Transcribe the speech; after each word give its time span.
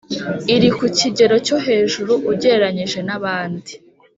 iri 0.55 0.69
ku 0.77 0.85
kigero 0.97 1.35
cyo 1.45 1.57
hejuru 1.65 2.11
ugereranyije 2.31 2.99
na 3.07 3.15
bandi 3.23 3.73